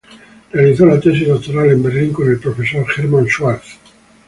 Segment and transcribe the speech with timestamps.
[0.51, 3.77] Realizó la tesis doctoral en Berlín con el profesor Hermann Schwarz.